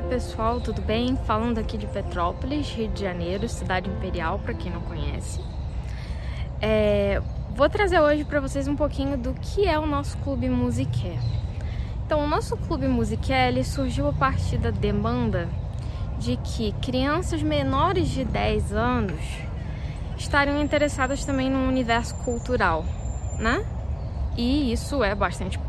Oi 0.00 0.08
pessoal, 0.08 0.62
tudo 0.62 0.80
bem? 0.80 1.14
Falando 1.26 1.58
aqui 1.58 1.76
de 1.76 1.86
Petrópolis, 1.86 2.70
Rio 2.70 2.88
de 2.88 3.02
Janeiro, 3.02 3.46
cidade 3.46 3.90
imperial, 3.90 4.38
para 4.38 4.54
quem 4.54 4.72
não 4.72 4.80
conhece. 4.80 5.40
É, 6.58 7.20
vou 7.50 7.68
trazer 7.68 8.00
hoje 8.00 8.24
para 8.24 8.40
vocês 8.40 8.66
um 8.66 8.74
pouquinho 8.74 9.18
do 9.18 9.34
que 9.34 9.68
é 9.68 9.78
o 9.78 9.84
nosso 9.84 10.16
Clube 10.18 10.48
Musiqué. 10.48 11.18
Então, 12.06 12.24
o 12.24 12.26
nosso 12.26 12.56
Clube 12.56 12.88
Musiqué 12.88 13.48
ele 13.48 13.62
surgiu 13.62 14.08
a 14.08 14.12
partir 14.14 14.56
da 14.56 14.70
demanda 14.70 15.46
de 16.18 16.38
que 16.38 16.72
crianças 16.80 17.42
menores 17.42 18.08
de 18.08 18.24
10 18.24 18.72
anos 18.72 19.20
estariam 20.16 20.62
interessadas 20.62 21.26
também 21.26 21.50
no 21.50 21.68
universo 21.68 22.14
cultural, 22.24 22.86
né? 23.38 23.62
E 24.34 24.72
isso 24.72 25.04
é 25.04 25.14
bastante 25.14 25.60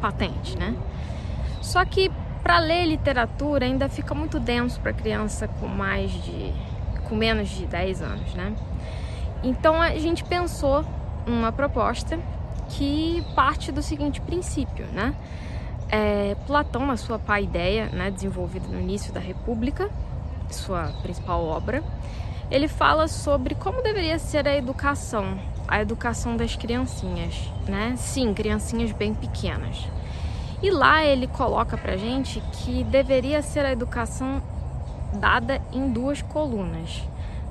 patente, 0.00 0.56
né? 0.56 0.74
Só 1.60 1.84
que 1.84 2.10
para 2.48 2.60
ler 2.60 2.86
literatura 2.86 3.66
ainda 3.66 3.90
fica 3.90 4.14
muito 4.14 4.40
denso 4.40 4.80
para 4.80 4.90
criança 4.94 5.46
com 5.46 5.66
mais 5.66 6.10
de 6.10 6.54
com 7.06 7.14
menos 7.14 7.50
de 7.50 7.66
10 7.66 8.00
anos, 8.00 8.32
né? 8.32 8.54
Então 9.42 9.82
a 9.82 9.90
gente 9.98 10.24
pensou 10.24 10.82
uma 11.26 11.52
proposta 11.52 12.18
que 12.70 13.22
parte 13.34 13.70
do 13.70 13.82
seguinte 13.82 14.22
princípio, 14.22 14.86
né? 14.94 15.14
É, 15.90 16.34
Platão, 16.46 16.86
na 16.86 16.96
sua 16.96 17.18
paideia, 17.18 17.90
né, 17.90 18.10
desenvolvida 18.10 18.66
no 18.66 18.80
início 18.80 19.12
da 19.12 19.20
República, 19.20 19.90
sua 20.48 20.84
principal 21.02 21.44
obra, 21.44 21.84
ele 22.50 22.66
fala 22.66 23.08
sobre 23.08 23.54
como 23.54 23.82
deveria 23.82 24.18
ser 24.18 24.48
a 24.48 24.56
educação, 24.56 25.38
a 25.66 25.82
educação 25.82 26.34
das 26.34 26.56
criancinhas, 26.56 27.34
né? 27.68 27.92
Sim, 27.98 28.32
criancinhas 28.32 28.90
bem 28.92 29.12
pequenas. 29.12 29.86
E 30.60 30.70
lá 30.70 31.04
ele 31.04 31.28
coloca 31.28 31.76
pra 31.76 31.96
gente 31.96 32.42
que 32.52 32.82
deveria 32.84 33.42
ser 33.42 33.64
a 33.64 33.72
educação 33.72 34.42
dada 35.12 35.62
em 35.72 35.88
duas 35.88 36.20
colunas, 36.20 37.02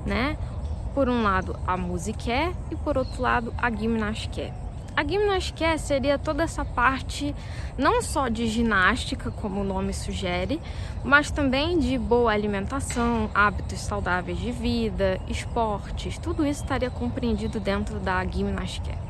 né? 0.04 0.36
Por 0.94 1.08
um 1.08 1.22
lado 1.22 1.58
a 1.66 1.76
musiqué 1.76 2.52
e 2.70 2.76
por 2.76 2.98
outro 2.98 3.22
lado 3.22 3.54
a 3.56 3.70
gimnasqué. 3.70 4.52
A 4.94 5.04
gimnasqué 5.04 5.78
seria 5.78 6.18
toda 6.18 6.42
essa 6.42 6.64
parte 6.64 7.34
não 7.78 8.02
só 8.02 8.28
de 8.28 8.46
ginástica, 8.48 9.30
como 9.30 9.60
o 9.60 9.64
nome 9.64 9.94
sugere, 9.94 10.60
mas 11.04 11.30
também 11.30 11.78
de 11.78 11.96
boa 11.96 12.32
alimentação, 12.32 13.30
hábitos 13.32 13.78
saudáveis 13.78 14.38
de 14.38 14.50
vida, 14.50 15.20
esportes, 15.28 16.18
tudo 16.18 16.44
isso 16.44 16.62
estaria 16.62 16.90
compreendido 16.90 17.60
dentro 17.60 18.00
da 18.00 18.24
gimnasqué. 18.24 19.07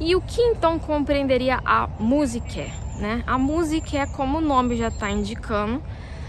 E 0.00 0.16
o 0.16 0.20
que 0.22 0.40
então 0.40 0.78
compreenderia 0.78 1.60
a 1.62 1.86
musiqué? 1.98 2.72
Né? 2.96 3.22
A 3.26 3.36
música 3.36 3.98
é 3.98 4.06
como 4.06 4.38
o 4.38 4.40
nome 4.40 4.74
já 4.76 4.88
está 4.88 5.10
indicando, 5.10 5.82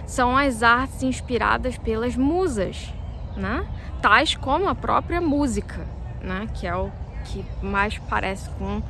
são 0.05 0.35
as 0.35 0.61
artes 0.61 1.03
inspiradas 1.03 1.77
pelas 1.77 2.17
musas, 2.17 2.89
né? 3.35 3.65
tais 4.01 4.35
como 4.35 4.67
a 4.67 4.75
própria 4.75 5.21
música, 5.21 5.87
né? 6.21 6.49
que 6.53 6.67
é 6.67 6.75
o 6.75 6.91
que 7.23 7.45
mais 7.61 7.97
parece 8.09 8.49
com 8.51 8.81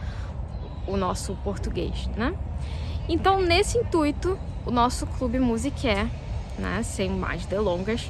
o 0.87 0.97
nosso 0.97 1.35
português. 1.43 2.07
Né? 2.15 2.33
Então, 3.07 3.39
nesse 3.39 3.77
intuito, 3.77 4.37
o 4.65 4.71
nosso 4.71 5.05
clube 5.05 5.39
Musiqué, 5.39 6.07
né? 6.57 6.81
sem 6.81 7.07
mais 7.07 7.45
delongas, 7.45 8.09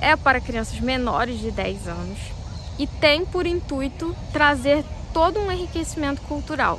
é 0.00 0.16
para 0.16 0.40
crianças 0.40 0.80
menores 0.80 1.38
de 1.38 1.50
10 1.50 1.88
anos 1.88 2.18
e 2.78 2.86
tem 2.86 3.26
por 3.26 3.46
intuito 3.46 4.16
trazer 4.32 4.82
todo 5.12 5.40
um 5.40 5.50
enriquecimento 5.50 6.22
cultural 6.22 6.78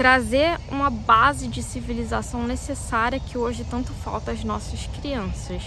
trazer 0.00 0.58
uma 0.70 0.88
base 0.88 1.46
de 1.46 1.62
civilização 1.62 2.46
necessária 2.46 3.20
que 3.20 3.36
hoje 3.36 3.66
tanto 3.68 3.92
falta 3.92 4.32
às 4.32 4.42
nossas 4.42 4.86
crianças. 4.98 5.62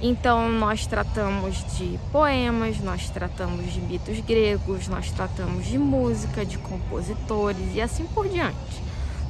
Então, 0.00 0.48
nós 0.48 0.86
tratamos 0.86 1.56
de 1.76 1.98
poemas, 2.12 2.78
nós 2.78 3.10
tratamos 3.10 3.72
de 3.72 3.80
mitos 3.80 4.20
gregos, 4.20 4.86
nós 4.86 5.10
tratamos 5.10 5.66
de 5.66 5.76
música, 5.76 6.46
de 6.46 6.56
compositores 6.56 7.74
e 7.74 7.80
assim 7.80 8.06
por 8.06 8.28
diante. 8.28 8.80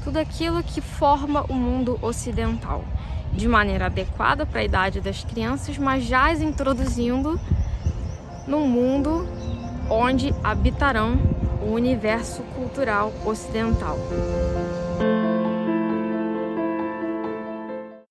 Tudo 0.04 0.18
aquilo 0.18 0.62
que 0.62 0.82
forma 0.82 1.46
o 1.48 1.54
mundo 1.54 1.98
ocidental, 2.02 2.84
de 3.32 3.48
maneira 3.48 3.86
adequada 3.86 4.44
para 4.44 4.60
a 4.60 4.64
idade 4.64 5.00
das 5.00 5.24
crianças, 5.24 5.78
mas 5.78 6.04
já 6.04 6.30
as 6.30 6.42
introduzindo 6.42 7.40
num 8.46 8.68
mundo 8.68 9.26
onde 9.88 10.34
habitarão 10.44 11.31
o 11.62 11.72
universo 11.72 12.42
cultural 12.54 13.12
ocidental. 13.24 13.96